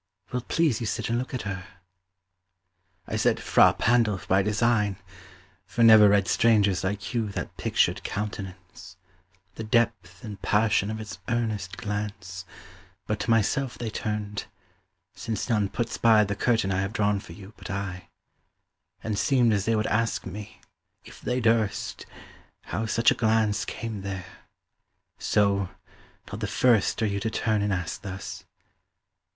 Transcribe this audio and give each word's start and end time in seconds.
Will't 0.31 0.47
please 0.47 0.79
you 0.81 0.87
sit 0.87 1.09
and 1.09 1.19
look 1.19 1.31
at 1.31 1.43
her? 1.43 1.63
I 3.07 3.17
said 3.17 3.39
"Fra 3.39 3.75
Pandolf" 3.77 4.27
by 4.27 4.41
design, 4.41 4.95
for 5.67 5.83
never 5.83 6.09
read 6.09 6.27
Strangers 6.27 6.83
like 6.83 7.13
you 7.13 7.29
that 7.33 7.55
pictured 7.55 8.03
countenance, 8.03 8.97
The 9.53 9.63
depth 9.63 10.23
and 10.23 10.41
passion 10.41 10.89
of 10.89 10.99
its 10.99 11.19
earnest 11.29 11.77
glance, 11.77 12.45
But 13.05 13.19
to 13.19 13.29
myself 13.29 13.77
they 13.77 13.91
turned 13.91 14.45
(since 15.13 15.47
none 15.49 15.69
puts 15.69 15.99
by 15.99 16.23
the 16.23 16.35
curtain 16.35 16.71
I 16.71 16.81
have 16.81 16.93
drawn 16.93 17.19
for 17.19 17.33
you, 17.33 17.53
but 17.55 17.69
I) 17.69 18.09
10 19.03 19.11
And 19.11 19.19
seemed 19.19 19.53
as 19.53 19.65
they 19.65 19.75
would 19.75 19.85
ask 19.85 20.25
me, 20.25 20.61
if 21.05 21.21
they 21.21 21.39
durst, 21.39 22.07
How 22.63 22.87
such 22.87 23.11
a 23.11 23.13
glance 23.13 23.65
came 23.65 24.01
there; 24.01 24.25
so, 25.19 25.69
not 26.31 26.39
the 26.39 26.47
first 26.47 27.03
Are 27.03 27.05
you 27.05 27.19
to 27.19 27.29
turn 27.29 27.61
and 27.61 27.71
ask 27.71 28.01
thus. 28.01 28.45